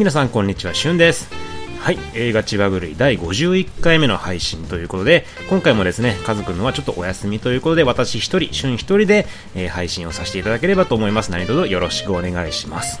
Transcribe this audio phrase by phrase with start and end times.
[0.00, 1.28] 皆さんこんにちは、しゅんです。
[1.78, 11.30] はい、映画千葉狂い第51回目の配信ということで、今回もですね、カズくんのはちょっとお休みということで、私一人、しゅん一人で、えー配信をさせていただければと思います。
[11.30, 12.98] 何卒よろしくお願いします。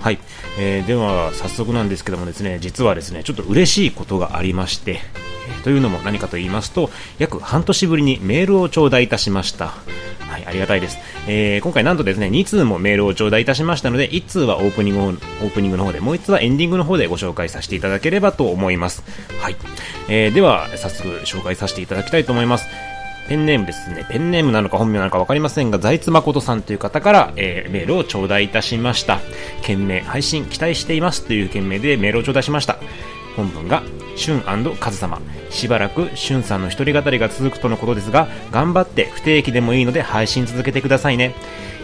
[0.00, 0.18] はい、
[0.58, 5.00] えーでは早速なんですけどもですね、実はですね、ちょっと嬉しいことがありまして、
[5.48, 9.74] えーというのも何かと言いますと、約半年ぶりにメールを頂戴いたしました。
[10.20, 10.98] はい、ありがたいです。
[11.26, 19.02] えー今回なんとですね、2通もメールを頂戴いたしましたので、1通はオープニングのオープニングの方で、もう1通はエンディングの方でご紹介させていただければと思います。
[19.40, 19.56] はい。
[20.08, 22.66] えーでは、早速紹介させていただきたいと思います。
[23.28, 24.06] ペンネームですね。
[24.08, 29.20] ペンネームなのか本名なのかわかりませんが、財津誠さんという方から、えーメールを頂戴いたしました。
[29.62, 32.78] 件名、配信期待していますという件名でメールを頂戴しました。
[33.36, 33.82] 本文が、
[34.16, 35.20] シュンカズ様。
[35.50, 41.34] しばらくシュンさんの一人語りが続くとのことですが、頑張って不定期でもいいので配信続けてくださいね。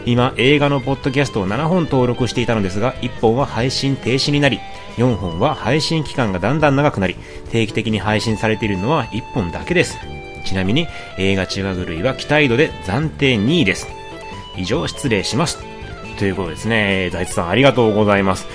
[0.06, 4.61] 今、映画のポッドキャストを7本登録していたのですが、1本は配信停止になり、
[4.97, 7.17] 4本は配信期間がだんだん長くなり、
[7.51, 9.97] 定期的に配信されているのは1本だけです。
[10.45, 10.87] ちなみに、
[11.19, 13.89] 映画千葉狂いは期待度で暫定2位です。
[14.56, 15.59] 以上、失礼します。
[16.19, 17.11] ということですね。
[17.12, 18.47] 財津さん、ありがとうございます。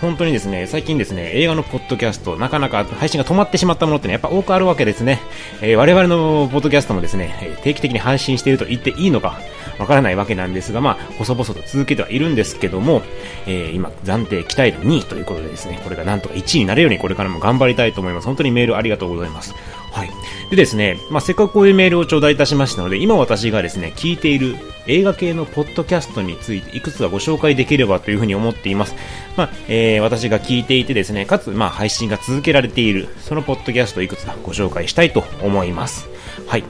[0.00, 5.20] 本当にですね、最近ですね、映画のポッドキャスト、なかなか配信が止まってしまったものってね、やっぱ多くあるわけですね。
[5.62, 9.40] えー我々のポッドキャストもですね、定期的に配信していると言っていいのか、
[9.78, 13.02] わからないわけなんですが、まあ、細々と続けてはいるんですけども、
[13.46, 18.26] えー今、暫定期待度2位ということでですね、これがなんとか1位になるようにこれからも頑張りたいと思います。
[18.26, 19.54] 本当にメールありがとうございます。
[19.92, 20.10] はい。
[20.50, 28.94] でですね、まあ、せっかくこういうメールを頂戴いたしましたので、今私がですね、聞いている映画系のポッドキャストについていくつかご紹介できればというふうに思っています。
[29.36, 36.08] まあ、えー私が聞いていてですね、かつ、まあ、配信が続けられている、そのポッドキャストをいくつかご紹介したいと思います。
[36.46, 36.64] はい。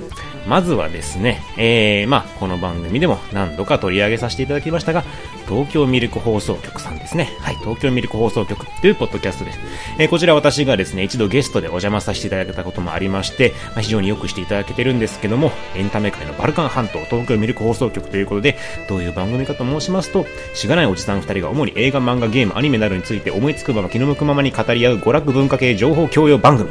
[0.46, 5.02] まずはですね、えー、まあ、この番組でも何度か取り上げさせていただきましたが、
[5.48, 7.30] 東京ミルク放送局さんですね。
[7.40, 9.58] はい、東京ミルク放送局というポッドキャストです。
[9.98, 18.56] えーこちら私がですね、一度ゲストでお邪魔させていただいたこともありまして、まあ、非常によくしていただけてるんですけども、エンタメ界のバルカン半島東京ミルク放送局ということで、
[18.88, 26.70] どういう番組かと申しますと、しがないおじさん二人が主に映画、漫画、ゲーム、アニメなどについて思いつくまま気の向くままに語り合う娯楽文化系情報共有番組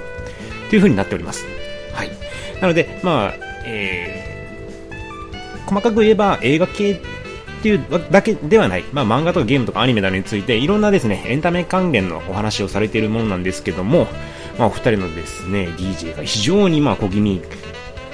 [0.70, 1.46] という風になっております。
[1.94, 2.12] はい。
[2.62, 4.36] なので、まあ、えー
[5.66, 7.00] 細かく言えば映画系っ
[7.62, 14.08] ていうだけではない、まあ、漫画とかゲームとかアニメなどについていろんなですねエンタメ関連のお話をされているものなんですけども、
[14.60, 17.42] まあ、お二人のですね DJ が非常にまあ小気味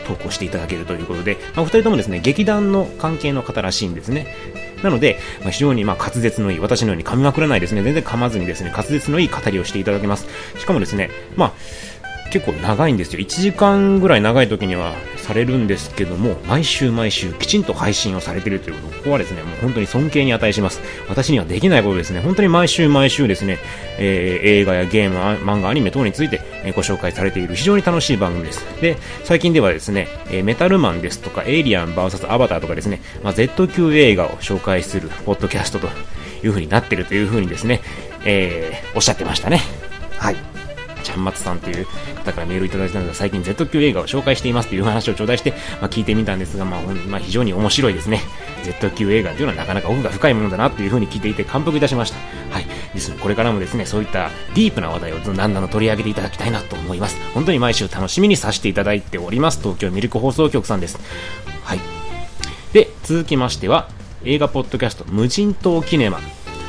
[0.07, 4.27] 投稿していただけるということで、まあ、お二人ともですね劇団の関係の方らしいんですね。
[4.83, 10.25] なので、まあ、非常にまあ滑舌のいい私のように噛みまくらないですね全然噛まずにですね滑舌のいい語りをしていただけます。
[10.57, 11.53] しかもですねまあ
[12.31, 13.19] 結構長いんですよ。
[13.19, 20.81] 1時間ぐらい長い時にはされるんですけども毎週毎週きちんと配信をされているということここはですねもう本当に尊敬に値します。
[21.09, 22.21] 私にはできないことですね。
[22.21, 23.59] 本当に毎週毎週ですね、
[23.97, 26.41] えー映画やゲーム漫画アニメ等について、
[26.75, 28.65] ご紹介されている非常に楽しい番組です。
[28.81, 35.87] で最近ではですね、えメタルマンですとかエイリアン VS アバターとかですね、まあ、Z 級映画を紹介するポッドキャストと
[36.43, 37.81] いう風になっているという風にですね、
[38.25, 39.61] えーおっしゃってましたね。
[40.17, 40.50] はい。
[41.21, 48.21] ちゃんまつさんという方からメールいただいたので、最近 Z 級映画を紹介していますという話を頂戴して、まあ、聞いてみたんですが、まあ、まあ、非常に面白いですね。
[48.63, 52.17] Z 級映画というのはなかなか奥が深いものだなというふうに聞いていて感服いたしました。
[52.53, 52.65] はい。
[52.93, 57.17] ですので、これからもですね、そういったディープな話題をだんだん取り上げていただきたいなと思います。
[57.33, 59.59] 本当に毎週楽しみにさせていただいております。
[59.61, 60.99] 東京ミルク放送局さんです。
[61.63, 61.79] はい。
[62.73, 63.89] で、続きましては、
[64.23, 66.19] 映画ポッドキャスト、無人島キネマ。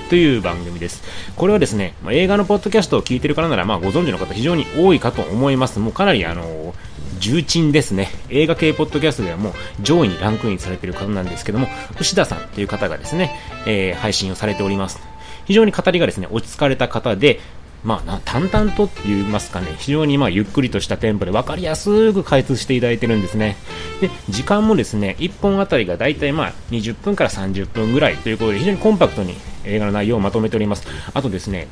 [0.08, 1.02] という番組です。
[1.36, 5.78] これはですね、まあ映画のポッドキャストを聞いてる方なら、まあ、ご存知の方非常に多いかと思います。
[5.78, 6.74] もうかなりあの
[7.18, 8.08] 重鎮ですね。
[8.28, 11.68] 映画系ポッドキャストではもう上位にランクインされている方なんですけども、
[12.00, 15.00] 牛田さんという方がですね、えー配信をされております。
[15.44, 17.40] 非常に語りがですね、落ち着かれた方で、
[17.84, 23.56] まあ、淡々とって言いますかね、非常にまあゆっくりとしたテンポで分かりやすく解説していただいてるんですね。
[24.00, 29.34] で、時間もですね、1本あたりがだいたいまあ20分から30分ぐらいということで、非常にコンパクトに
[29.64, 30.86] 映画の内容をまとめております。
[31.14, 31.68] あとですね、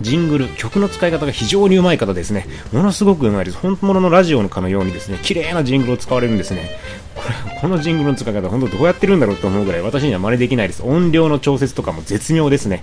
[0.00, 2.46] ジングル、曲の使い方が非常にうまい方ですね。
[2.72, 3.58] ものすごくうまいです。
[3.58, 6.70] 本物のラジオのかのようにですね、綺麗なジングルを使われるんですね。
[7.14, 10.82] これ、このジングルの使い方、本当どうやってるんだろうと思うぐらい私には真似できないです。
[10.82, 12.82] 音量の調節とかも絶妙ですね。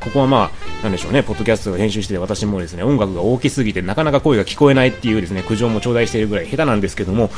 [0.00, 7.34] ここはまあ、なんでしょうね、ポッドキャストを編集してて私もですね、音楽が大きすぎてなかなか声が聞こえないっていうですね、苦情も頂戴しているぐらい下手なんですけども、こ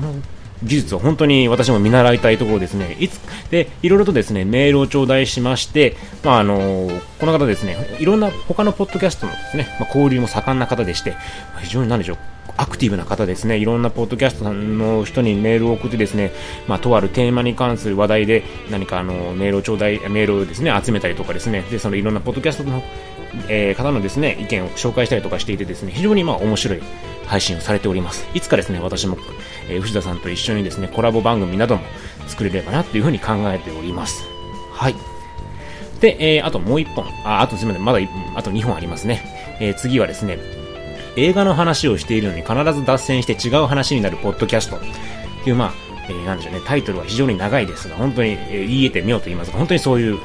[0.00, 0.14] の
[0.62, 2.96] 技術は本当に私も見習いたいところですね。
[2.98, 3.18] いつ
[3.50, 12.18] でいろいろとですねメールを頂戴しまして、まああのこの方ですねいろんな他のポッドキャストのですね、まあ、交流も盛んな方でして、まあ非常に何でしょう
[12.58, 16.32] アクティブな方ですね、いろんなポッドキャストの人にメールを送ってですね、
[16.66, 22.82] まあ、とあるテーマに関する話題で何かあのメールを頂戴、メールをですね、集めたりとかですね、で、そのいろんなポッドキャストの
[23.48, 26.82] えー、方のですね、意見を紹介したりとかしていてですね、非常にまあ面白い
[27.26, 28.26] 配信をされております。
[28.34, 29.16] いつかですね、私も、
[29.68, 31.82] えー、藤田さんと一緒にですね、コラボ番組なども
[32.26, 34.24] 作れればなというふうに考えております。
[34.72, 34.94] はい。
[36.00, 37.98] で、えー、あともう一本、あ、あとすみません、まだ、
[38.34, 39.56] あと2本ありますね。
[39.60, 40.38] えー、次はですね、
[41.16, 44.80] 映画の話をしているのに必ず脱線して違う話になるポッドキャストっ
[45.44, 45.72] ていう、まあ、
[46.08, 50.18] えー、なんでしょうね、タイトルは非常に長いですが、本当に、えー、言い得てみようと言いますか、本当にそういう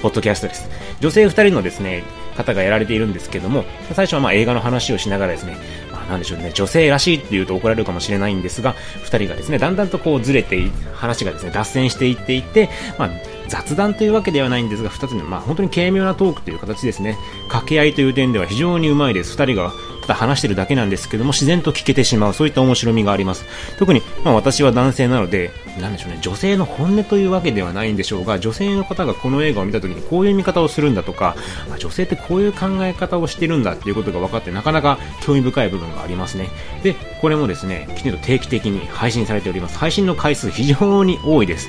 [0.00, 0.70] ポッドキャストです。
[1.00, 2.04] 女性2人のですね、
[2.40, 5.56] 方がやられているんですけども、最初はまあ映画の話をしながらですね、
[5.92, 10.60] まあ、なんでしょうね、女性らしいって言うと怒られるかもしれないんですが、2人がですね、だんだんとこうずれて、
[10.94, 13.10] 話がですね、脱線していっていて、まあ、
[13.48, 17.18] 雑談というわけではないんですが、2つの、まあ、本当に軽妙なトークという形ですね。
[17.48, 19.36] 掛け合いという点では非常にうまいです。
[19.36, 19.72] 2人が
[20.10, 23.44] た話してるだけなんですけども、自然と聞けてしまう、そういった面白みがあります。
[23.78, 31.36] 特に、まあ、私は男性なので、なんでしょうね、女性の本音というわけではないんでしょうが、女性の方がこの映画を見た時にこういう見方をするんだとか、
[31.68, 36.48] まあ、女性ってこういう考え方をしてるんだっていうことが分かって、なかなか興味深い部分がありますね。
[36.82, 39.78] で、これもですね、きちんと定期的に配信されております。
[39.78, 41.68] 配信の回数非常に多いです。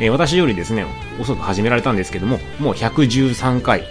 [0.00, 0.86] えー、私よりですね、
[1.18, 3.84] 遅く始められたんですけども、もう113回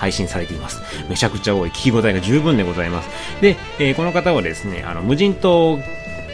[0.00, 0.80] 配信されています。
[1.10, 1.70] めちゃくちゃ多い。
[1.70, 3.10] 聞き応えが十分でございます。
[3.42, 5.78] で、えー、この方はですね、あの、無人島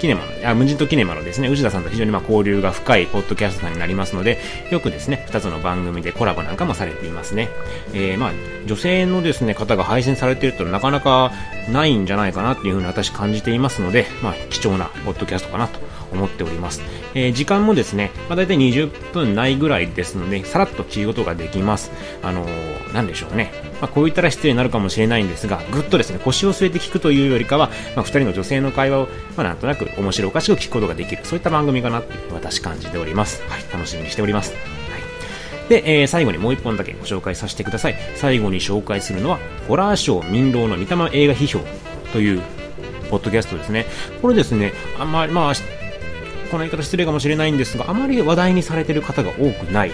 [0.01, 4.39] キネマの、あ、無人島キネマのですね、内田さんと非常にまあ交流が深いポッドキャストさんになりますので、
[4.71, 7.49] よくですね、二つの番組でコラボなんかもされていますね。
[7.93, 8.33] えー、まあ、
[8.67, 11.33] 女性のですね、方が配信されているとなかなか
[11.73, 15.81] ないんじゃないかなっていうふうに私感じていますので、まあ、貴重なポッドキャストかなと
[16.17, 16.83] 思っております。
[17.15, 21.91] えー、時間もですね、まあ、大体20分ないぐらいですので、さらっと聞くことができます。
[22.23, 23.53] あのー、なんでしょうね。
[23.81, 33.43] まあ、こう言ったら失礼になるかもしれないんですが、ぐっとですね、腰を据えて聞くというよりかは、まあ、二人の女性の会話を、まあ、なんとなく面白おかしく聞くことができる、そういった番組かなって私感じております。
[33.49, 34.55] はい、楽しみにしております。
[35.69, 37.97] で、えー、最後にもう一本だけご紹介させてください。
[38.15, 39.39] 最後に紹介するのは、
[39.69, 41.61] ホラーショー民謡の見た映画批評
[42.13, 42.43] という
[43.11, 43.87] ポッドキャストですね。
[44.23, 45.55] これですね、あんまり、まあ、
[46.47, 49.93] この言い方失礼かもしれないんですが、あまり話題にされてる方が多くない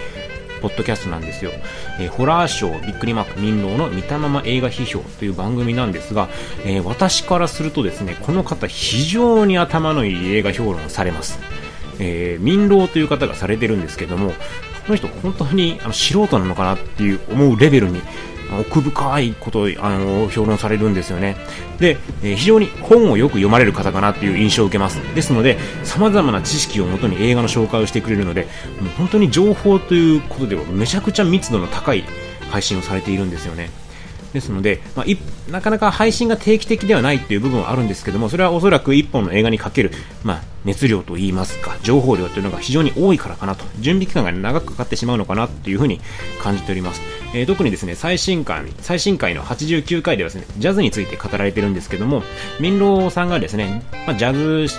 [0.63, 1.51] ポッドキャストなんですよ。
[1.99, 6.29] えー、ホラーショーびっくりマーク民謡の見たまま映画批評という番組なんですが、
[6.65, 11.41] えー、私からするとですね、この方非常に頭のいい映画評論をされます。
[11.99, 14.37] えー、民謡という方がされてるんですけども、こ
[14.91, 18.01] の人本当にあの素人なのかなっていう思うレベルに
[18.61, 21.37] 奥深いことをあの評論されるんですよね。
[21.79, 24.97] で、えー、非常に本をよく読まれる方かなという印象を受けます。
[25.15, 28.43] ですので、さまざまな知識をもとに映画の紹介をしてくれるので、
[28.81, 32.05] もう本当に情報ということではめちゃくちゃ密度の高い
[32.51, 33.71] 配信をされているんですよね。
[34.33, 39.91] ですので、まあ、なかなか配信が定期的ではないっていう部分はあるんですけども、それはおそらく1本の映画にかける、
[40.23, 46.01] まあ、熱量といいますか、情報量というのが非常に多いからかなと、準備期間が長くかかってしまうのかなというふうに
[46.41, 47.03] 感じております。
[47.35, 52.23] えー、特にですね、最新回、最新回の89回ではですね、ジャズについて語られてるんですけども、
[52.61, 54.33] 民郎さんがですね、まあ、ジャ
[54.69, 54.75] ズ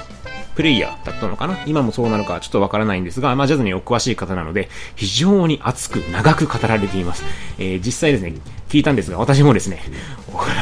[0.55, 1.57] プレイヤーだったのかな？
[1.65, 7.23] 今もそうなのかちょっとわからないんですが、まあ、ジャズにお詳しい方なので、非常に熱く長く語られています。
[7.57, 8.35] えー、実際ですね、
[8.69, 9.81] 聞いたんですが、私もですね、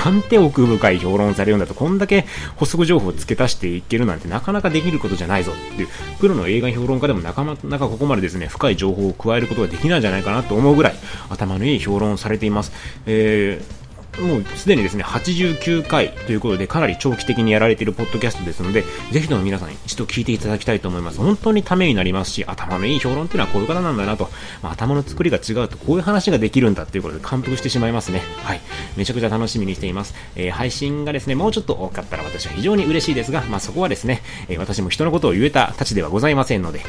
[0.05, 10.95] なんて奥深い評論されるんだと、こんだけ補足情報を付け足していけるなんてなかなかできることじゃないぞっていう、プロの映画評論家でもなかなかここまでですね、深い情報を加えることができないんじゃないかなと思うぐらい、
[11.29, 12.71] 頭のいい評論をされています。
[13.05, 13.80] えー
[14.19, 21.19] もうすでにですね、89回ということで、かなり長期的にやられているポッドキャストですので、ぜひとも皆さん一度聞いていただきたいと思います。
[21.19, 24.29] 本当にためになりますし、頭のいい評論っていうのはこういう方なんだなと、
[24.61, 28.21] まあ、頭の作りが違うとこういう話ができるんだっていうことで感服してしまいますね。
[28.43, 28.61] はい。
[28.97, 30.13] めちゃくちゃ楽しみにしています。
[30.35, 36.81] えー、配信がですね、もうちょっと多かったら私は非常に嬉しいですが、まあ、そこはですね、えー、私も人のことを言えたたちではございませんので、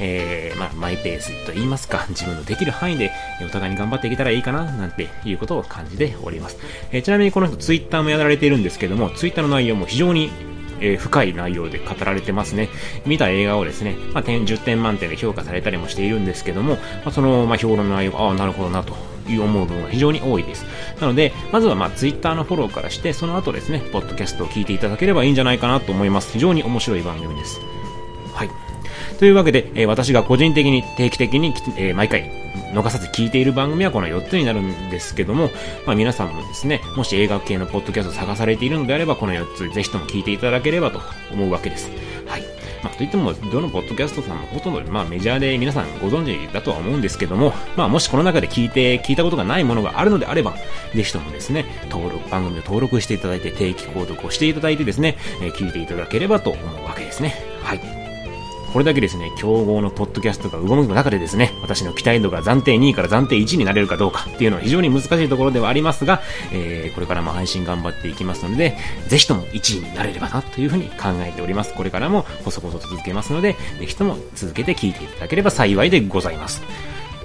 [0.00, 3.12] えー、まあ、マイペースと言いますか、自分のできる範囲で
[3.44, 6.56] お互いに頑張っていけたらいいかな、なんていうことを感じております。
[6.92, 10.30] えちなみにこの人ツイッターもやられているんですけども、ツイッターの内容も非常に
[10.80, 12.68] えー、深い内容で語られてますね。
[13.06, 18.94] 見た映画をですね、まあ、点10点満点で評価されたりもしているんですけども、まあ、その、まあ、評論の内容が、ああ、なるほどなと
[19.28, 20.64] いう思う部分が非常に多いです。
[21.00, 26.32] なので、まずはまあ、ツイッターのフォローからして、その後ですね、ポッドキャストを聞いていただければいいんじゃないかなと思います。
[26.32, 27.60] 非常に面白い番組です。
[28.34, 28.50] はい。
[29.18, 32.39] というわけで、えー、私が個人的に定期的に、えー、毎回
[32.72, 35.50] 逃さず聞いている番組はこの4つになるんですけども、
[35.86, 41.00] まあ、皆さんもですね、もし映画系のポッドキャストを探されているのであれば、この4つぜひとも聞いていただければと
[41.32, 41.90] 思うわけです。
[42.26, 42.42] はい。
[42.82, 50.54] まあ、といっても、どのポッドキャストさんもほとんど、まあ、メジャーで皆さんご存知だとは思うんですけども、まあ、もしこの中で聞いて、聞いたことがないものがあるのであれば、
[50.94, 57.34] ぜひともですね、登録、番組を登録していただいて、定期購読をしていただいてですね、えー、聞いていただければと思うわけですね。
[57.62, 57.99] はい。
[58.72, 66.20] これだけですね、競合のポッドキャストが動く中でですね、私の期待度が暫定2位から暫定1位になれるかどうかっていうのは非常に難しいところではありますが、
[66.52, 68.76] えー、これからも配信頑張っていきますので、
[69.08, 71.74] ぜひとも1位になれればなというふうに考えております。
[71.74, 76.62] これからも細々と続けますので、ぜひとも続けて聞いていただければ幸いでございます。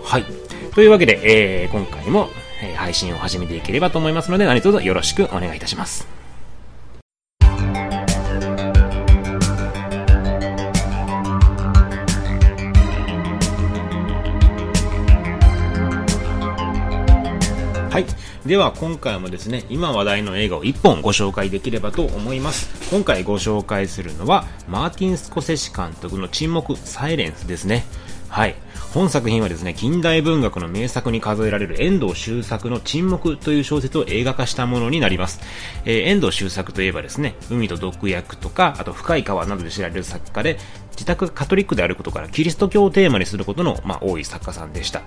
[0.04, 0.25] はい。
[0.74, 1.22] というわけで、
[1.64, 2.30] えー、今回も、
[2.78, 6.25] 配信を始めていければと思いますので、何卒よろしくお願いいたします。
[17.96, 18.06] はい。
[18.46, 22.94] では今回もですね、今話題の映画を1本ご紹介できればと思います。
[22.94, 27.86] 今回ご紹介するのは、マーティン・スコセッシ監督の沈黙、サイレンスですね。
[28.28, 28.56] はい。
[28.94, 35.40] 本作品はですね、近代文学の名作に数えられる遠藤周作の沈黙という小説を映画化したものになります。
[35.86, 40.58] えー、遠藤周作といえばですね、海と毒薬とか、あと深い川などで知られる作家で、
[40.96, 45.04] 自宅カトリックであることからキリスト教をテーマにすることの、まあ、多い作家さんでした。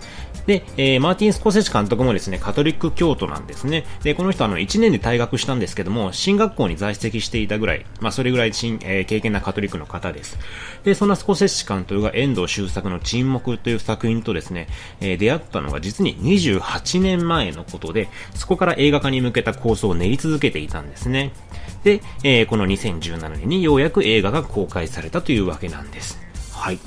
[0.47, 3.85] で、えー、マーティン・スコセッチ監督もですね、カトリック教徒なんですね。
[4.02, 10.38] で、この人あの、1年で退学したんですけども、進学校に在籍していたぐらい、まあ、それぐらいえー、経験なカトリックの方です。
[10.85, 14.68] で、そんなスコセッチ監督が遠藤周作の沈黙という作品とですね、
[15.00, 21.33] えー、出会ったのが実に28年前のことで、そこから映画化に向けた構想を練り続けていたんですね。
[21.85, 26.18] で、えー、この2017年にようやく映画が公開されたというわけなんです。
[26.52, 26.78] はい。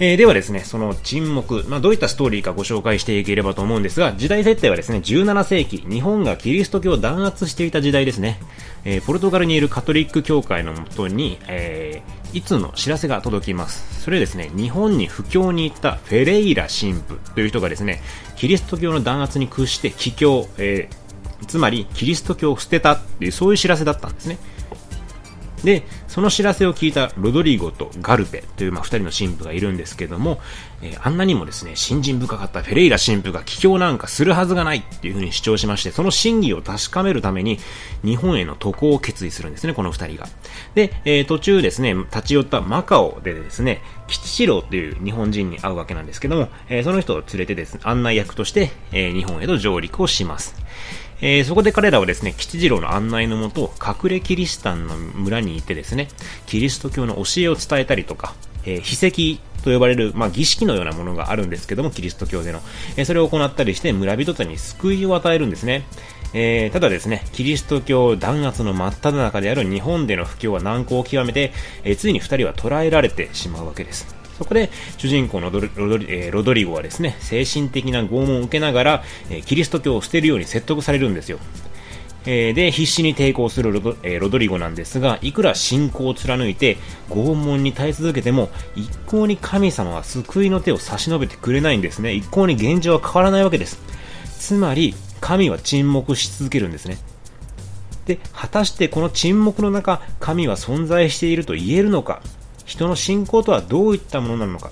[0.00, 8.38] えー、ではですね、その沈黙、まあ、どういったストーリーかご紹介していければと思うんですが、時代設定はですね、17世紀、日本がキリスト教を弾圧していた時代ですね。
[8.84, 14.02] えー、ポルトガルにいるカトリック教会のもとに、えー、いつの知らせが届きます。
[14.02, 18.00] それですね、日本に布教に行ったフェレイラ神父という人がですね、
[18.36, 21.07] キリスト教の弾圧に屈して帰教、えー、
[21.46, 24.38] つまりキリスト教を捨てたっていう、そういう知らせだったんですね。
[25.64, 30.40] で、その知らせを聞いたロドリゴとガルペという、まあ、二人の神父がいるんですけども、
[30.82, 37.58] えー、あんなにもですね、信心深かったフェレイラ神父が帰郷なんかするはずがないっていうふうに主張しまして、その真偽を確かめるために、
[38.04, 40.28] 日本への渡航を決意するんですね、この二人が。
[40.74, 50.54] で、えー、途中ですね、立ち寄ったマカオでですね、吉四郎っていう日本人に会うわけなんですけども、えー、その人を連れてですね、案内役として、え日本へと上陸をします。
[51.20, 56.08] えー、そこで彼らはですね、吉次郎の案内のもと、隠れキリシタンの村にいてですね、
[56.46, 58.34] キリスト教の教えを伝えたりとか、
[58.64, 62.60] えー、秘跡と呼ばれる、まあ、儀式のようなものがあるんですけども、キリスト教での。
[62.96, 65.84] えー、それを行ったりして、村人たちに救いを与えるんですね。
[66.34, 71.52] えー、ただですね、キリスト教弾圧の真っ只中である日本での布教は難航を極めて、
[71.84, 74.17] え、ついに二人は捕らえられてしまうわけです。
[74.38, 81.38] そこで主人公のロドリ,、え、ロドリゴはですね、精神的な拷問を受けながら、え、キリスト教を捨てるように説得されるんですよ。
[82.24, 86.76] え、で、必死に抵抗するロド,、え、ロドリゴなんですが、いくら信仰を貫いて
[87.10, 92.12] 拷問に耐え続けても、一向に神様は救いの手を差し伸べてくれないんですね。
[92.12, 93.80] 一向に現状は変わらないわけです。
[94.38, 96.98] つまり、神は沈黙し続けるんですね。
[98.06, 102.22] で、果たしてこの沈黙の中、神は存在していると言えるのか
[102.68, 104.70] 人の信仰とはどういったものなのか、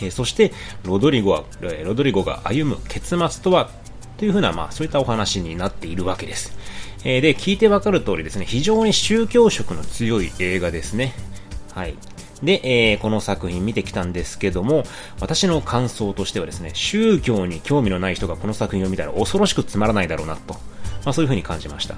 [0.00, 0.52] え、そして
[0.84, 1.44] ロドリゴは、
[1.84, 3.70] ロドリゴが歩む結末とは
[4.16, 6.56] というふうな、まあ、そういったお話になっているわけです。
[7.04, 11.12] えー、で、聞いてわかる通りですね、非常に宗教色の強い映画ですね。
[11.74, 11.94] はい。
[12.42, 14.84] で、えー、この作品見てきたんですけども、
[15.20, 21.96] 私の感想としてはですね、宗教に興味のない人がこの作品を見たら恐ろしくつまらないだろうなと、まあ、そういうふうに感じました。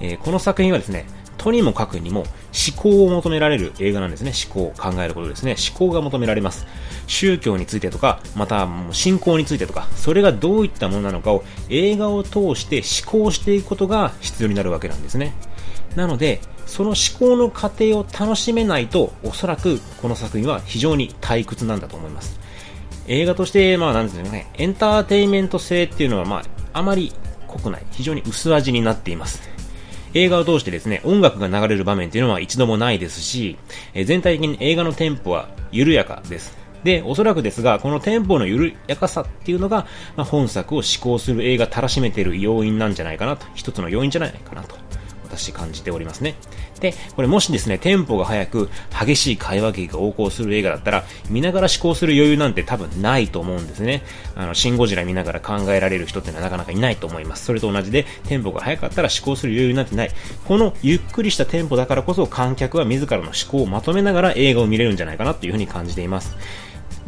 [0.00, 1.06] えー、この作品はですね、
[1.38, 2.24] とにもかくにも
[2.58, 4.32] 思考を求められる映画なんですね。
[4.32, 5.54] 思考を、考えることですね。
[5.56, 6.66] 思考が求められます。
[7.06, 15.34] 宗教についてとか、また信仰についてとか、それがどういったものなのかを映画を通して思考していくことが必要になるわけなんですね。
[15.94, 22.38] なので、その思考の過程を楽しめないと、おそらくこの作品は非常に退屈なんだと思います。
[23.06, 26.42] 映画として、まあなんですかね、エンターテインメント性っていうのはまあ、
[26.74, 27.12] あまり
[27.46, 29.57] 濃くない、非常に薄味になっています。
[30.14, 33.56] 映画を通してですね、音楽が流れる場面っていうのは一度もないですし、
[33.94, 36.56] え全体的に映画のテンポは緩やかです。
[36.84, 39.86] で、おそらくですが、このテンポの緩やかさっていうのが、
[40.16, 44.76] まあ、本作を思考する映画たらしめている要因なんじゃないかなと、一つの要因じゃないかなと
[45.28, 46.34] 私感じておりますね。
[46.80, 54.02] で、これもしですね、テンポが速く、激しい会話劇が横行する映画だったら、見ながら思考する余裕なんて多分ないと思うんですね。
[54.34, 57.44] あの、シンゴジラ見ながら考えられる人ってのはなかなかいないと思います。
[57.44, 60.10] それと同じで、テンポが速かったら思考する余裕なんてない。
[60.46, 66.36] このゆっくりしたテンポだからこそ、観客は自らの思考をまとめながら映画を見れるんじゃないかなというふうに感じています。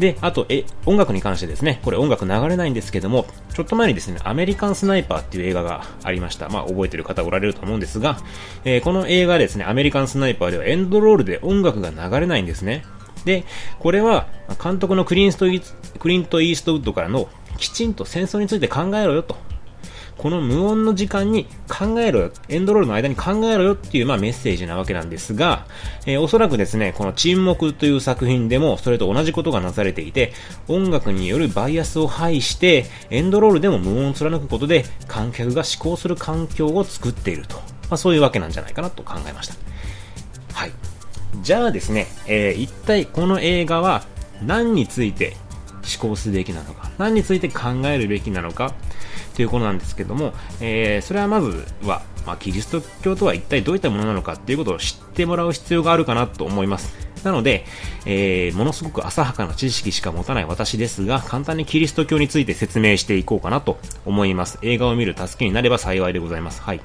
[0.00, 6.49] で、あと、え、音楽に関してですね、これ音楽流れないんですけども、ちょっと前にですね、アメリカンスナイパーっていう映画がありました。
[6.49, 8.19] まあ、覚えてる方おられると思うんですが、
[8.64, 12.83] えー、この映画ですね、アメリカンスナイパーではエンドロールで音楽が流れないんですね。
[13.26, 13.45] で、
[13.78, 14.26] これは
[14.62, 15.61] 監督のクリンストイ
[15.99, 17.28] クリント・イーストウッドからの
[17.59, 19.37] きちんと戦争について考えろよと。
[20.21, 25.65] この無音の時間に考えろよ、エンドロールの間に考えろよっていう、まあ、メッセージなわけなんですが、
[26.05, 30.35] えー、おそらくですね、この沈黙という作品でもそれと同じことがなされていて、
[30.69, 37.57] 音楽によるバイアスを排して、エンドロールでも無音を貫くことで観客が思考する環境を作っていると。
[37.57, 37.62] ま
[37.93, 39.55] あ、そういうわけなんじゃないかなと考えました。
[40.53, 40.73] はい。
[41.41, 44.05] じゃあですね、えー、一体この映画は
[44.43, 45.39] 何について
[45.99, 48.75] 思考すべきなのか、何について考えるべきなのか、
[49.35, 57.11] ということなんですけども、えー、それはまずは、まあ、キリスト教とは一体どういったものなのかっていうことを知ってもらう必要があるかなと思います。
[57.25, 57.65] なので、
[58.07, 64.59] えー、ものすごく浅はかな知識しか持たない私ですが、簡単にキリスト教について説明していこうかなと思います。
[64.63, 66.63] 映画を見る助けになれば幸いでございます。
[66.63, 66.81] はい。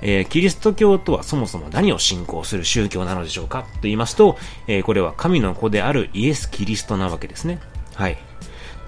[0.00, 7.60] えー、キリスト教とはそもそも何を信仰する宗教なのでしょうかと言いますと、えー、これは神の子であるイエス・キリストなわけですね。
[7.94, 8.18] はい。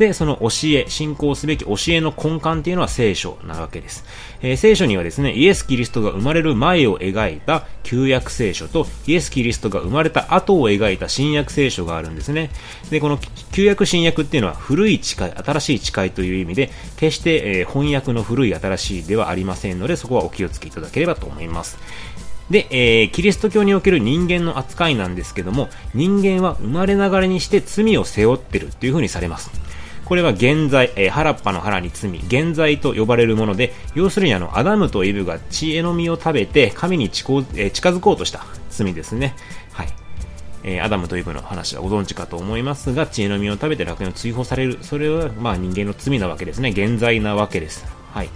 [0.01, 4.07] で、その教え、信仰すべき教えの根幹っていうのは聖書なわけです。
[4.41, 12.49] えー、聖書にはですね、イエス・キリストが生まれる前を描いた旧約聖書と、イエス・キリストが生まれた後を描いた新約聖書があるんですね。
[12.89, 13.19] で、この
[13.53, 21.77] 旧約新約っていうのは古い誓い、新しい誓いという意味で、決して、えー、翻訳の古い新しいではありませんので、そこはお気をつけいただければと思います。
[22.49, 29.51] で、えー、キリスト教における人間の扱いなんですけども、人間は生まれながらにして罪を背負ってるっていう風にされます。
[30.11, 39.37] これは現在、えー、原っぱの腹に罪、現在と呼ばれるもので、要するにあの、アダムとイブが知恵の実を食べて、神に近,、えー、近づこうとした罪ですね。
[39.71, 39.89] はい。
[40.65, 44.79] えー、アダムとイブの話はご存知かと思いますが、知恵の実を食べて楽園を追放される。
[44.83, 46.71] それは、まあ人間の罪なわけですね。
[46.71, 47.87] 現在なわけです。
[48.13, 48.29] はい。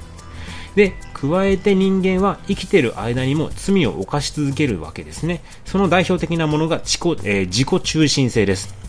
[0.76, 5.42] で、加えて人間は生きてる間にも罪を犯し続けるわけですね。
[5.64, 8.83] その代表的なものが自己,、えー、自己中心性です。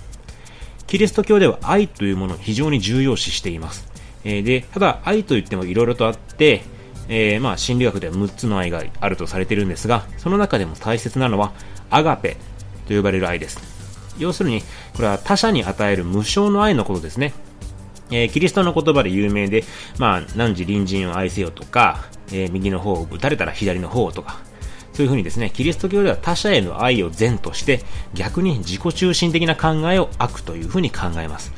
[0.88, 3.88] キリスト教では愛というものを非常に重要視しています。
[4.24, 6.64] えー、で、ただ愛といっても色々とあって、
[7.08, 11.54] えー、まあ心理学では6つの愛があるとされているんですが、その中でも大切なのは
[11.90, 12.38] アガペ
[12.88, 13.60] と呼ばれる愛です。
[14.18, 14.62] 要するに、
[14.96, 17.34] これは他者に与える無償の愛のことですね。
[18.12, 19.64] えー、キリストの言葉で有名で、
[19.98, 24.40] まあ、何時隣人を愛せよとか、えー、右の方を打たれたら左の方とか、
[24.96, 27.82] そういうふうにですね、キリスト教では他者への愛を善として、
[28.14, 31.52] 逆に自己中心的な考えを悪というふうに考えます。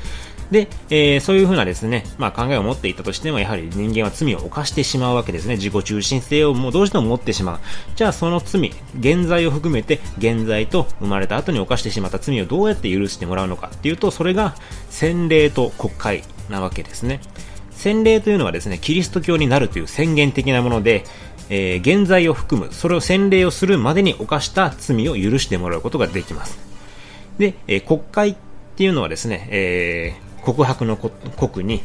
[0.50, 5.54] で、えー、そういうふうなですね、まあ考えを持っていたとしても、やはり人間は罪を犯してしまうわけですね。
[5.54, 7.58] 自己中心性をもうどうしても持ってしまう。
[7.96, 14.56] じゃあその罪、現在を含めて、現在と生まれた後に犯してしまった罪をどうやって許してもらうのかっていうと、それが
[14.90, 17.20] 洗礼と国会なわけですね。
[17.78, 21.04] 洗礼というのはですね、キリスト教になるという宣言的なもので、
[21.50, 26.58] えー、現在を含む、それを洗礼をするまでに犯した罪を許してもらうことができます。
[27.38, 28.36] で、えー、国会っ
[28.76, 31.82] ていうのはですね、えー、告白の国に、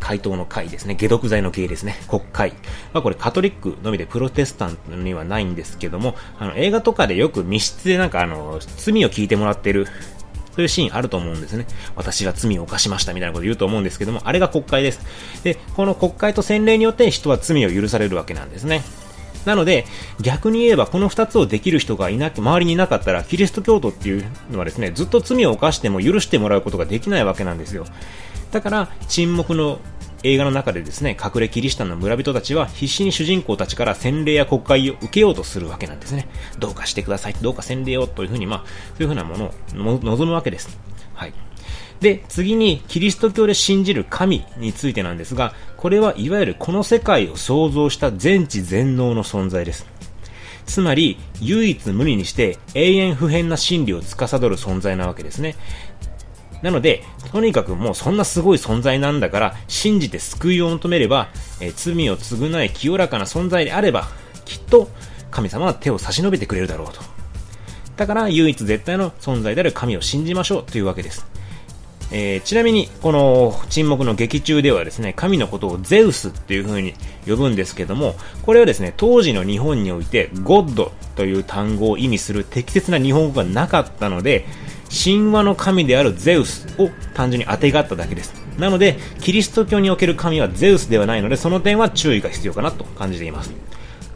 [0.00, 0.94] 回答の会ですね。
[0.94, 1.96] 解毒剤の系ですね。
[2.08, 2.52] 国会。
[2.92, 9.86] まあこれカトリックのみでプロテスタントにはないんですけども、あの映画とかでよく密室でなんかあの、罪を聞いてもらってる
[10.58, 11.68] そういうシーンあると思うんですね。
[11.94, 14.98] 私は罪を犯しましたみたいなこと言うと思うんですけども、あれが国会です。
[15.44, 18.82] で、この国会と洗礼によって人は罪を許されるわけなんですね。
[19.44, 19.86] なので、
[20.20, 27.84] 逆に言えばこの2つをできる人がいなく、周りにいなかったら、キリスト教徒っていうのはですね、ずっと罪を犯しても許してもらうことができないわけなんですよ。
[28.50, 29.78] だから、沈黙の
[30.22, 36.28] 映画の中でですね、隠れキリシタンの村人たちは必死に主人公たちから洗礼や国会を受けようとするわけなんですね。
[36.58, 38.64] どうかしてください、どうか洗礼をというふうに、まあ、
[38.96, 39.52] そういうふうなものを
[40.02, 40.78] 望むわけです。
[41.14, 41.32] はい。
[42.00, 49.86] で、次に、キリスト教で信じる神についてなんですが、これはいわゆるこの世界を創造した全知全能の存在です。
[50.66, 55.56] つまり、唯一無二にして永遠不変な真理を司る存在なわけですね。
[56.62, 61.28] なので、とにかくもうそんなすごい存在なんだから、信じて救いを求めれば、
[61.60, 64.08] えー、罪を償い清らかな存在であれば、
[64.44, 64.88] きっと
[65.30, 67.00] 神様は手を差し伸べてくれるだろうと。
[67.96, 71.26] だから唯一絶対の存在である神を信じましょうというわけです。
[72.10, 76.94] えー、ちなみに、この沈黙の劇中ではですね、神のことをゼウスっていう風に
[77.26, 84.46] 呼ぶんですけども、これはですね、当時の日本において、ゴッドという単語を意味する適切な日本語がなかったので、
[84.90, 88.34] 神話の神であるゼウスを単純に当てがっただけです。
[88.58, 93.52] なので、キリスト教における神はゼウスではないので、その点は注意が必要かなと感じています。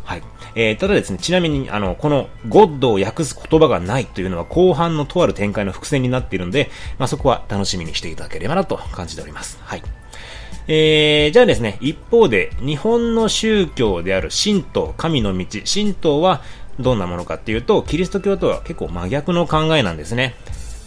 [0.04, 0.22] はい。
[0.54, 9.58] えー、ただですね、ちなみに、あの、この、ゴッドを訳す言葉がないというのは後半のとある展開の伏線になっているので、まあ、そこは楽しみにしていただければなと感じております。
[9.62, 9.82] はい。
[10.68, 16.42] えー、じゃあですね、一方で、日本の宗教である神道、神の道、神道は
[16.80, 20.35] どんなものかっていうと、キリスト教とは結構真逆の考えなんですね。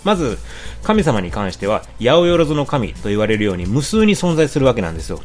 [0.05, 0.37] まず、
[0.83, 5.21] 神様に関しては、八百万の神と言われるように無数に存在するわけなんですよ。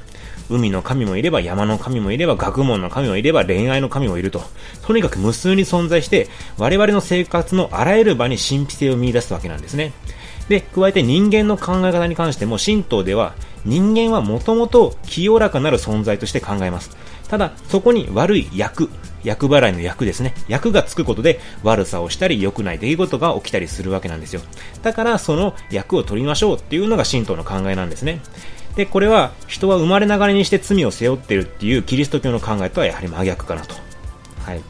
[0.49, 4.43] 海の神もいれば山の神もいれば学問の神もいれば恋愛の神もいると。
[4.83, 9.93] とにかく無数に存在して我々の生活のあらゆる場に神秘性を見出すわけなんですね。
[10.49, 16.90] で、加えて人間の考え方に関しても神道では人間はもともと清らかなる存在として考えます。
[17.29, 18.90] ただ、そこに悪い役、
[19.24, 20.35] 役払いの役ですね。
[20.48, 24.42] 役がつくことで悪さをしたり良くない出来事が起きたりするわけなんですよ。
[24.83, 28.20] だからその役を取りましょうっていうのが神道の考えなんですね。
[28.76, 33.74] で、これは人は生まれながらにして罪を背負ってるっていうキリスト教の考えとはやはり真逆かなと。
[34.44, 34.62] はい。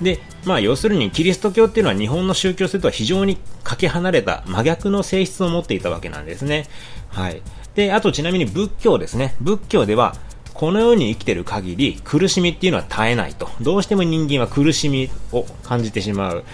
[0.00, 6.66] で、まあ要するにキリスト教っていうのは日本の宗教性とは非常にかけ離れた真逆の性質を持っていたわけなんですね。
[7.08, 7.40] はい。
[7.74, 9.34] で、あとちなみに仏教ですね。
[9.40, 10.14] 仏教では
[10.56, 13.50] この世に生きてる限り苦しみっていうのは絶えないと。
[13.60, 16.44] どうしても人間は苦しみを感じてしまう。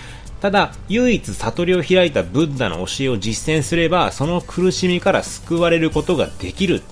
[0.41, 6.83] ただ、唯一悟りを開いたブッダの教えを実践すれば、その苦しみから救われることができる。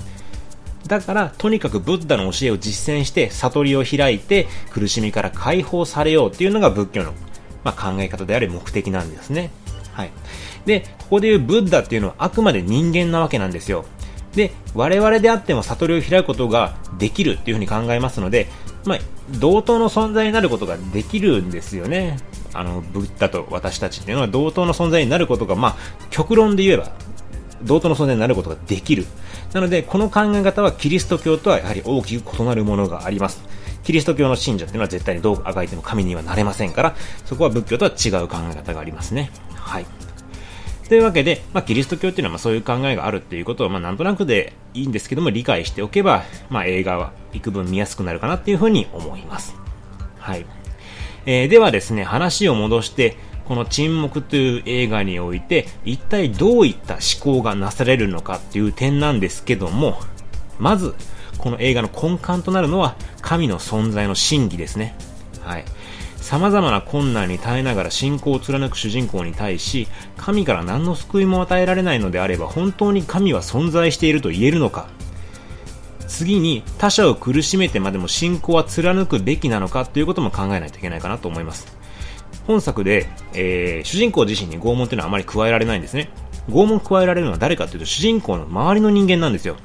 [0.87, 7.13] だから、とにかくブッダの教えを実践して、悟りを開いて、苦しみから解放されようっていうのが仏教の、
[7.65, 9.51] まあ、考え方であり目的なんですね。
[9.95, 10.13] はい。
[10.65, 13.85] で、ここで言うブッダっていうのはあくまで人間なわけなんですよ。
[14.35, 18.49] で、我々であっても悟りを開くことができるっていうふうに考えますので、
[18.85, 18.99] まあ、
[19.39, 22.19] 同等の存在になることができるんですよね。
[22.53, 25.77] あの、ブッダと私たちっていうのは同等の存在になることが、まあ、
[26.11, 26.91] 極論で言えば、
[27.63, 29.07] 同等の存在になることができる。
[29.53, 33.43] なので、この考え方はキリスト教とはやはり大きく異なるものがあります。
[33.83, 39.31] キリスト教の信者っていうのは絶対にどうあがいても神にはなれませんから、そこは仏教とは違う考え方がありますね。
[39.55, 39.87] はい。
[40.91, 49.55] というわけで、まあ、キリスト教っていうのはまあそういう考えがあるっていうことを、まあ、なんとなくでいいんですけども、理解しておけば、まあ、映画は幾分見やすくなるかなっていうふうに思います。
[50.19, 50.45] はい。
[51.27, 60.01] えー、ではですね、話を戻して、この沈黙という映画において、一体どういった思考がなされるのかっていう点なんですけども、
[60.59, 60.97] まず、
[61.39, 64.97] この映画の根幹となるのは、神の存在の真偽ですね。
[65.41, 65.65] はい。
[66.21, 74.89] 様々な困難に耐えながら信仰を貫く主人公に対し、神から何の救いも与えられないのであれば、本当に神は存在していると言えるのか
[76.11, 81.79] 次に他者を苦しめてまでも信仰は貫くべきなのかということも考えないといけないかなと思います。
[82.47, 86.11] 本作で、えー、主人公自身に拷問というのはあまり加えられないんですね。
[86.49, 89.57] 拷問加えられるのは誰かというと主人公の周りの人間なんですよ。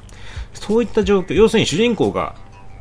[0.54, 2.36] そういった状況、要するに主人公が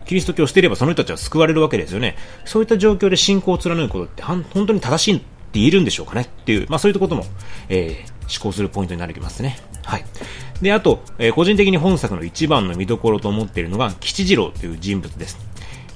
[0.06, 2.16] キリスト教を捨てればその人たちは救われるわけですよね。
[2.46, 5.26] そういった状況で信仰を貫くことって本当に正しいって
[5.60, 6.22] 言えるんでしょうかね？
[6.22, 7.26] っていう、まあそういったことも、
[7.70, 9.58] えー、思考するポイントになりますね。
[9.84, 10.06] はい。
[10.62, 15.38] で、あと、えー、個人的に本作の一番の見どころと思っているのが、吉次郎という人物です。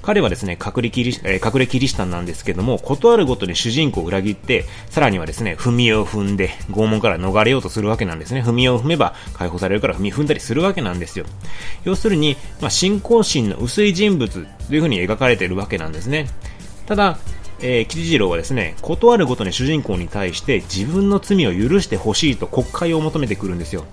[0.02, 8.42] 彼はですね、隠れキリ、え、隠れキリシタンなんですけども、断るごとに主人公を裏切って、さらにはですね、踏みを踏んで、拷問から逃れようとするわけなんですね。
[8.42, 11.26] 踏みを踏めば解放されるから踏み踏んだりするわけなんですよ。
[11.84, 16.28] 要するに、まあ、信仰心の薄い人物という風に描かれているわけなんですね。
[16.86, 17.18] ただ、
[17.62, 23.84] えー、吉次郎はですね、断るごとに主人公に対して自分の罪を許してほしいと国会を求めてくるんですよ。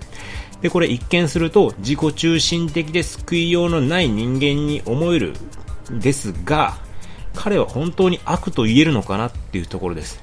[0.62, 5.34] で、これ一見すると自己中心的で救いようのない人間に思える
[5.90, 6.78] ですが、
[7.34, 10.22] 彼は本当に悪と言えるのかなっていうところです。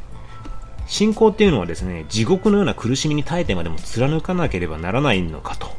[0.87, 5.69] 信仰っていうのはですね、地獄のような苦しみに耐えてまでも貫かなければならないのかと。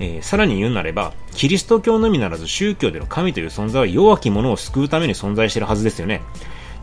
[0.00, 6.22] えー、さらに言うなれば、キリスト教のみならず宗教での神という存在は弱き者を救うために存在してるはずですよね。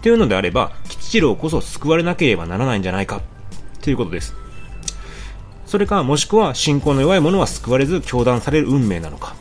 [0.01, 3.21] というのであれば、吉次郎こそ救われなければならないんじゃないか、
[3.81, 4.35] ということです。
[5.65, 9.35] それか、もしくは信仰の弱い者は救われず強断される運命なのか。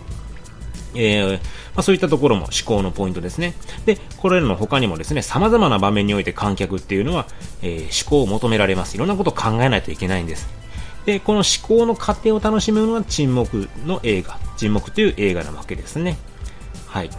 [0.95, 1.41] えー、ま
[1.77, 3.55] あ、そういったところも思考のポイントですね。
[3.85, 7.27] で、これらの他にもですね、様々な場面において観客っていうのは、
[7.63, 8.95] えー、思考を求められます。
[8.95, 10.49] いろんなことを考えないといけないんです。
[11.07, 14.39] で、この思考の過程を楽しむのは沈黙の映画。
[14.57, 16.17] 沈黙という映画なわけですね。
[16.87, 17.11] はい。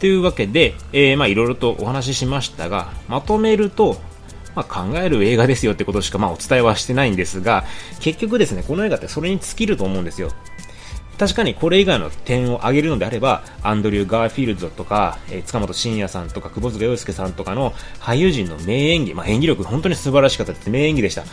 [0.00, 4.00] というわけで、えー、まあいろいろとお話ししましたが、まとめると、
[4.54, 7.64] まあ、考える映画ですよってことしかまあお伝えはしてないんですが、
[8.00, 10.30] 結局ですね、この映画ってそれに尽きると思うんですよ。
[11.18, 20.70] 確かにこれ以外の点を挙げるのであれば、アンドリュー・ガーフィールドとか、えー、塚本慎也さんとか、窪塚洋介さんとかの俳優陣の名演技、まあ、演技力本当に素晴らしかったです。
[20.70, 21.24] 名演技でした。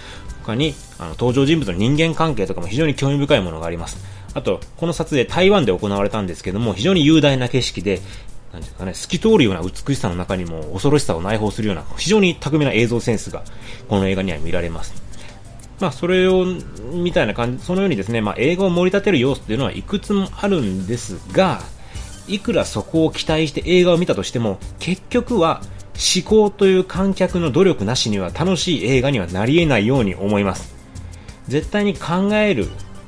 [0.44, 3.98] 他に、あの、登場人物の人間関係とかも非常に興味深いものがあります。
[4.34, 8.02] あと、この撮影台湾で行われたんですけども、非常に雄大な景色で、
[8.54, 13.44] なんですかね、透き通るような美しさの中にも恐ろしさを内包するような、非常に巧みな映像センスが、
[13.88, 15.05] この映画には見られます。
[15.80, 16.46] まあ、それを、
[16.94, 21.62] みたいな感じ、そのようにですね、まあ、映画を盛り立てる要素っていうのはいくつもあるんですが、
[22.28, 25.62] いくらそこを期待して映画を見たとしても、結局は、
[25.96, 30.76] 思考という観客の努力なしには楽しい映画にはなり得ないように思います。
[31.48, 32.68] 絶対に考える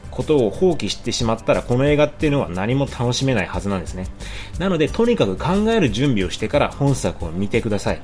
[0.10, 4.08] ことを放棄してしまったらこの映画っていうのは何も楽しめないはずなんですね。
[4.58, 8.02] なのでとにかく考える準備をしてから本作を見てください。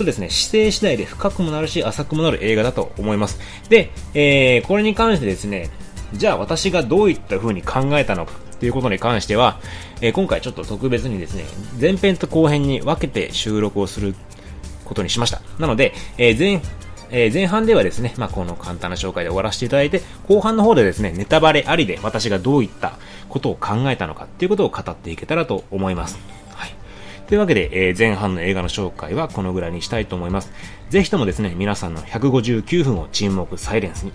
[0.00, 3.38] とですね、姿勢次第で深くもなるし浅くもなる映画だと思います。
[3.68, 5.70] で、えー、これに関してですね、
[6.14, 9.60] じゃあ私がどういった風に考えたのかということに関しては、
[10.00, 11.44] えー、今回ちょっと特別にですね、
[11.80, 14.14] 前編と後編に分けて収録をする
[14.84, 15.42] ことにしました。
[15.58, 16.62] なので、えー、前、
[17.10, 26.18] えー、前半ではですね、まあ、この簡単な紹介で終わらせていただいて、後半の方でですね、ネタバレありで私がどういったことを考えたのかっていうことを語っていけたらと思います。
[27.30, 30.50] というわけで、えー、前半の映画の紹介はこのぐらいにしたいと思います。
[30.88, 34.12] ぜひともですね、皆さんの159分を沈黙サイレンスに、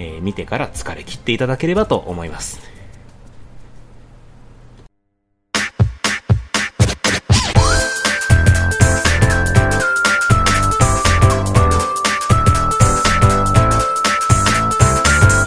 [0.00, 2.71] えー、見てから疲れ切っていただければと思います。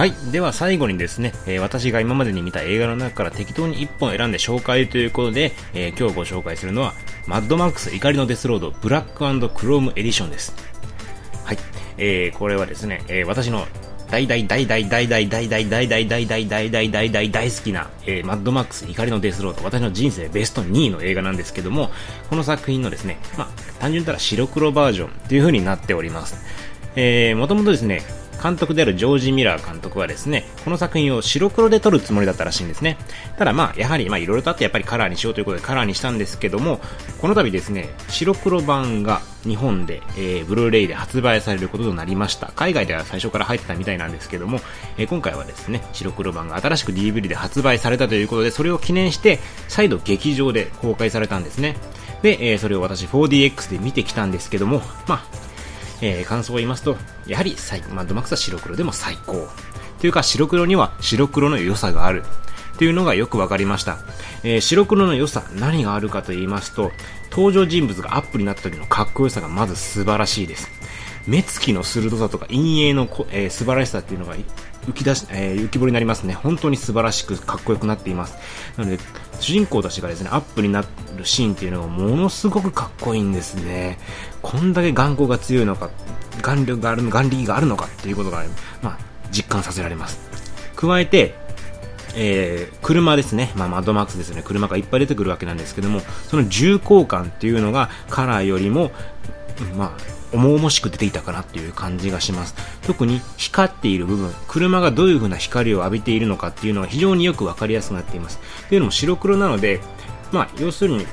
[0.05, 0.31] はい。
[0.31, 6.93] では最後にですね、えー、私が今までに見た映画の中から適当に1本選んで紹介ということで、えー、今日ご紹介するのは、
[7.25, 9.15] マッドマックス怒りのデスロードブラック
[9.49, 10.53] クロームエディションです。
[11.43, 11.57] はい。
[11.97, 13.65] えー、これはですね、えー、私の
[14.11, 21.89] 大大大大大大大大大大大大大大大大大好きな、えー、マッドマックス怒りのデスロード、私の人生ベスト2位の映画なんですけども、
[22.29, 23.47] この作品のですね、まあ、
[23.79, 26.45] 単純たら白黒バージョンっていう風になっております。
[26.95, 28.03] えー、もともとですね、
[28.45, 32.99] 監督であるジョージ・ミラー監督はですね、この作品を白黒で撮るつもりだったらしいんですね。
[33.39, 36.79] ただまあ、やはりまあいろいろとあってやっぱりカラーにしようということでカラーにしたんですけども、
[37.19, 42.51] この度ですね、白黒版が日本で、えー、ブルーレイで発売されることとなりました。
[42.55, 44.59] 海外では最初から入ってたみたいなんですけども、
[44.99, 51.77] えー、今回はですね、白黒版が新しく DVD で発売されたということで、それを記念して、再度劇場で公開されたんですね。
[52.21, 55.44] で、えー、それを私 4DX で見てきたんですけども、まあ、
[56.05, 57.55] えー、感想を言いますと、やはり
[57.91, 59.47] マッドマックスは白黒でも最高。
[59.99, 62.23] というか、白黒には白黒の良さがある。
[62.77, 63.97] というのがよくわかりました。
[64.43, 66.91] えー、白黒の良さ、何があるかと言いますと、
[67.31, 70.69] 登場人物がアップになった時のかっこよさがまず素晴らしいです。
[71.25, 74.35] 目つきの鋭さとか陰影の、えー、素晴らしさっていうのが
[74.87, 76.33] 浮き出し、えー、浮き彫りになりますね。
[76.33, 78.35] 本当に素晴らしくかっこよくなっています。
[78.77, 78.99] なので、
[79.39, 80.87] 主人公たちがですね、アップになる
[81.25, 83.97] シーンっていうのがものすごくかっこいいんですね。
[84.41, 85.89] こんだけ眼光が強いのか、
[86.41, 88.43] 眼力がある、眼力があるのかっていうことが、
[88.81, 88.97] まあ、
[89.31, 90.19] 実感させられます。
[90.75, 91.35] 加えて、
[92.15, 98.91] えー、車ですね、まあ、マッドマックスですね、車がいっぱい出てくるわけなんですけども、その重厚感っていうのがカラーよりも、
[99.77, 102.55] まあ、重々しく出ていたかなっていう感じがします。
[102.83, 108.39] 特に光っている部分、車がどういう風な光を浴びているのかっていうのが非常によくわかりやすくなっています。
[108.69, 109.81] というのも白黒なので、
[110.31, 111.05] まあ、要するに、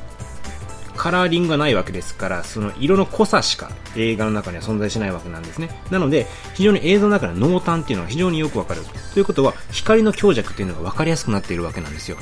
[0.96, 5.70] カラーリングがないわけですから、その色の濃さしか映画の中には存在しないわけなんですね。
[5.90, 8.82] なので、非常に映像の中の濃淡っていうのが非常によくわかる。
[9.14, 12.18] ということは、光の強弱っていうのがわかりやすくなっているわけなんですよ。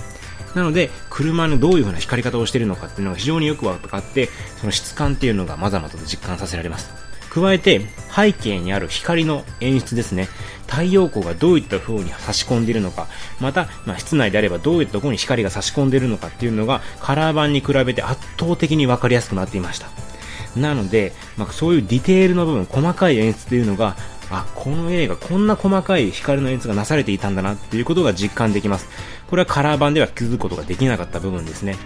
[0.54, 6.90] なので、車のどういう風な光り方をしているのかっていうのが非常によくわかって、その質感っていうのがまざまざと実感させられます。
[7.30, 10.28] 加えて、背景にある光の演出ですね。
[10.66, 13.06] 太陽光がどういった風に差し込んでいるのか、
[13.40, 19.88] また、まあ、室内であればどういったところに光が差し込んでいるのかっていうのが、カラー版に比べて圧倒的にわかりやすくなっていました。
[20.56, 23.96] なので、まあ、そういうディテールの部分、細かい演出というのが、
[24.30, 28.88] あ、この映画、こんな細かい光の演出がなされていたんだなっていうことが実感できます。
[29.28, 31.76] これはカラー版では気づくことができなかった部分ですね。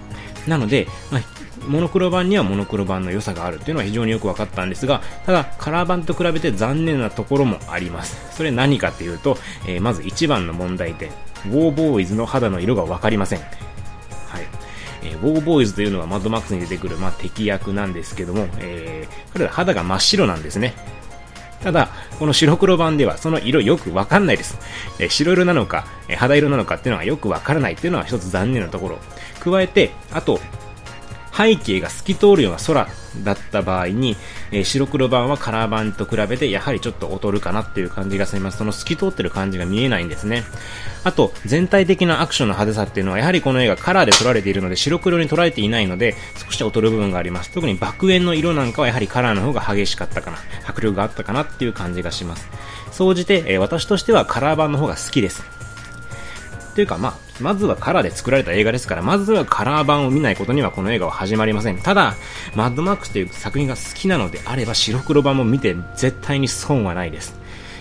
[0.47, 1.23] なので、まあ、
[1.67, 8.37] モノクロ版にはモノクロ版の良さがあるっていうのは非常によく分かったんですが、ただ、カラー版と比べて残念なところもあります。
[8.37, 11.11] それ何かっていうと、えー、まず一番の問題点、
[11.47, 13.39] ウォーボーイズの肌の色が分かりません。
[13.39, 13.49] はい。
[15.03, 20.75] えー、ウォーボーイズというのはマッドマックスに出てくる、まあ、敵役なんですけども、えー、彼ら肌が真っ白なんですね。
[21.65, 24.59] ただ、この白黒版ではその色よくわかんないです。
[25.01, 28.99] え白色なのか、え肌色なのかっていうのがよくわからないっていうのは一つ残念なところ。
[29.41, 30.41] 加えて、あと、
[31.37, 32.89] 背景が透き通るような空
[33.25, 34.17] だった場合に、
[34.53, 38.59] えー、白黒版はカラー版と比べてやはりちょっと劣るかなっていう感じがします。
[38.59, 40.45] その透き通ってる感じが見えないんですね。
[41.03, 46.15] あと、全体的なアクションの派手さっていうのはやはりこの映画カラーで撮られているので白黒に撮られていないので
[46.47, 47.51] 少し劣る部分があります。
[47.53, 50.39] 特に爆炎の色なんかはやはりカラーの方が激しかったかな。
[50.67, 52.49] 迫力があったかなっていう感じがします。
[52.93, 55.43] 総じて、えー、私としてはカラー版の方が好きです。
[56.75, 61.79] というか、まあ、まずはカラーで作られた映画ですから、まずはカラー版を見ないことにはこの映画は始まりません。
[61.79, 62.15] ただ、
[62.55, 67.39] マッドマックスという作品が好きなのであれば白黒版も見て絶対に損はないです。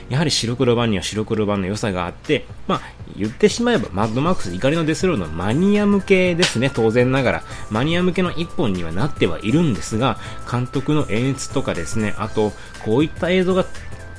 [0.10, 2.82] やはり白黒版には白黒版の良さがあって、まあ、
[3.16, 7.44] 言ってしまえば、マッドマックス怒りのデスロードのマニア向けですね、当然ながら。
[7.70, 10.18] マニア向けの一本にはなってはいるんですが、
[10.52, 13.66] 監督の演出とかですね、あと、こういった映像が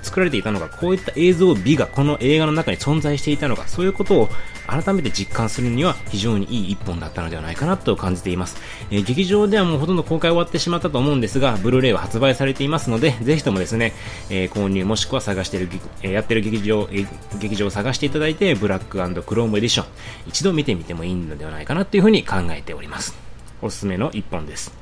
[0.04, 4.28] 作られていたのか、こういった映像美がこの映画の中に存在していたのか、そういうことを
[4.66, 8.56] 改めて実感するには非常にいい一本だったのではないかなと感じています。
[8.90, 13.92] えー、劇場ではもうほとんど公開終わってしまったと思うんですが、ブルーレイは発売されていますので、ぜひともですね、
[14.30, 15.68] えー、購入もしくは探してる、
[16.02, 17.06] えー、やってる劇場、え
[17.38, 19.86] 劇場を探していただいて、ブラッククロームエディション、
[20.28, 23.16] 一度見てみてもいいのではないかなというふうに考えております。
[23.62, 24.72] おすすめの一本です。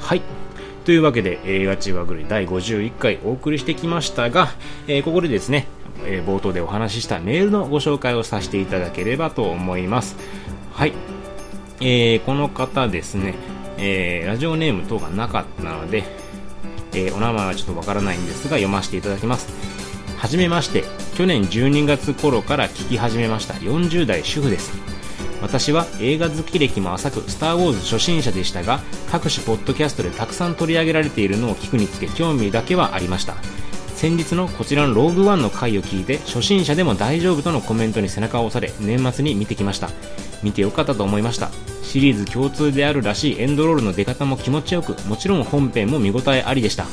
[0.00, 0.43] はい。
[0.84, 4.48] というわけで映画千葉ぐり第51回お送りしてきましたが、
[4.86, 5.66] えー、ここでですね、
[6.04, 10.16] えー、冒頭でお話ししたメールのご紹介をさせていただければと思います。
[10.72, 10.92] はい。
[11.80, 13.34] えー、この方ですね、
[13.78, 16.04] えー、ラジオネーム等がなかったので、
[16.92, 19.48] え、お名前はちょっとわからないんですが読ませていただきます。
[20.18, 20.84] はじめまして、
[21.16, 24.93] 去年12月頃から聞き始めました40代主婦です。
[25.42, 33.34] 私は映画好き歴も浅く、スター・ウォーズ初心者でしたが、各種ポッドキャストでたくさん取り上げられているのを聞くにつけ興味だけはありました。
[33.94, 39.90] 先日のこちらのローグワンの回を聞いて、初心者でも大丈夫とのコメントに背中を押され、年末に見てきました。
[40.42, 41.50] 見てよかったと思いました。
[41.82, 46.86] シリーズ共通であるらしいエンドロールの出方も気持ちよく、もちろん本編も見応えありでした。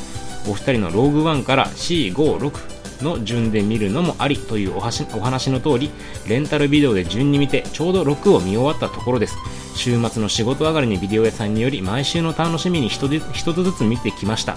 [0.47, 5.91] お二人のローグワンから C5、6、の順で見るのもありというお話の通り、
[6.27, 9.35] レンタルビデオで順に見てちょうど6を見終わったところです。
[9.75, 14.55] 週末の仕事上がりにビデオ屋さんにより毎週の楽しみに一つずつ見てきました。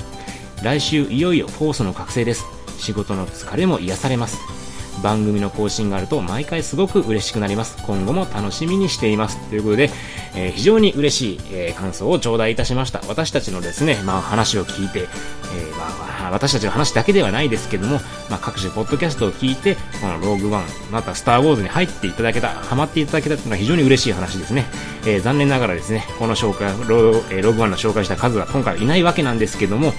[0.62, 2.44] 来週いよいよフォースの覚醒です。
[2.78, 4.63] 仕事の疲れも癒されます。
[5.05, 7.77] 番組の更新があると毎回すごく嬉しくなります。
[7.87, 9.38] 今後も楽しみにしています。
[9.51, 9.90] ということで、
[10.35, 13.03] えー、非常に嬉しい、えー、感想を頂戴いたしました。
[13.07, 24.64] 私たちのですね、まあ話を聞いて、えー、まあ、私たちの話だけではないですけども、まあ、各種ポッドキャストを聞いて、このローグワン、またスターウォーズに入っていただけた、ハマっていただけたというのは非常に嬉しい話ですね。
[25.05, 29.93] えー、残念ながらですね、この紹介、ロー,、えー、ローグワンの紹介した数は今回いないわけなんですけども、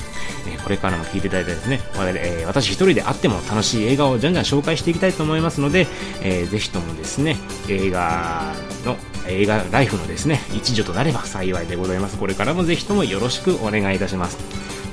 [0.48, 5.88] え、これからも聞いていただいてですね、えー、私一人であっても楽しい映画をじゃんじゃん紹介していきたいと思いますので、
[6.22, 7.38] えー、ぜひともですね、
[7.70, 8.54] 映画
[8.86, 8.98] の、
[9.28, 12.18] 映画ライフのですね、一助となれば幸いでございます。
[12.18, 14.38] これからもぜひともよろしくお願いいたします。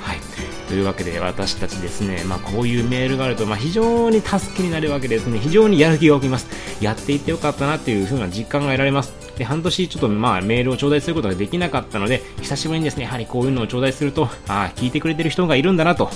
[0.01, 0.19] はい。
[0.67, 5.39] というわけで私たちですね、まあ、こういうメールがあると、まあ、非常に助けになるわけですね。
[5.39, 6.47] 非常にやる気が起きます。
[6.81, 9.13] やっていってよかったなっていう風な実感が得られます。
[9.37, 16.09] で、半年ちょっとまあメールを頂戴することができなかったので、久しぶりにですね、やはりこういうのを頂戴すると、ああ、聞いてくれてる人がいるんだなと、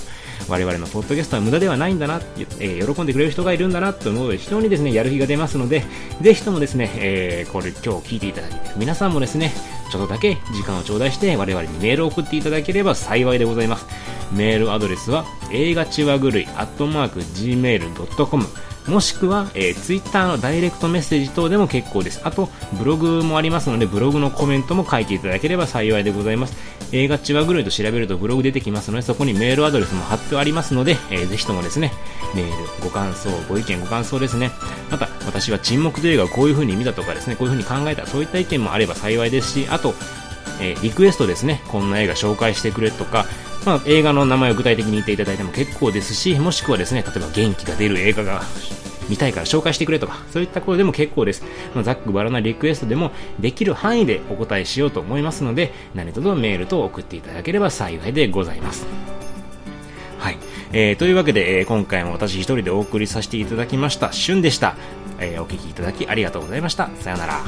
[0.48, 2.22] 我々のポッドキャストは無駄ではないんだな、
[2.60, 5.84] えー、喜んでくれる人がいるんだなと思うので、非常にですね、やる気が出ますので、
[6.22, 9.52] ぜひともですね、えー、これ今日聞いていただいて皆さんもですね、
[9.92, 13.86] ちょっとだけ時間を頂戴して我々にメールを送っていただければ幸いでございます。
[14.32, 18.46] メールアドレスは映画ちわぐるいアットマーク gmail.com
[18.88, 22.22] もしくは、えー、Twitter のダイレクトメッセージ等でも結構です。
[22.24, 26.56] あと、ブログもありますので、ブログのコメントも書いていただければ幸いでございます。
[26.94, 31.92] 映画チワぐるいと調べるとブログ出てきますので、そこにメールアドレスも貼ってありますので、えー、ぜひともですね、
[32.34, 34.52] メール、ご感想、ご意見、ご感想ですね。
[34.90, 39.94] また、私は沈黙という映画をこういう風に見たとかですね、こういう風に考えた、そういった意見もあれば幸いですし、あと、
[40.62, 43.26] えー、リクエストですね、こんな映画紹介してくれとか、
[43.66, 48.42] まあ、映画の名前を具体的に言っていただいても結構ですし、もしくはですね、例えば元気が出る映画が
[49.10, 51.44] 見たいから紹介してくれとか、そういったことでも結構です。
[51.84, 58.86] ざっくばらなリクエストでもできる範囲でお答えしようと思いますので、何卒メールと送っていただければ幸いでございます。
[60.20, 60.38] はい。
[60.74, 64.76] えー、というわけで、えー、今回も私一人でお送りさせていただきました、旬でした。
[65.20, 66.90] えー、お聞きいただきありがとうございました。
[67.00, 67.42] さよなら。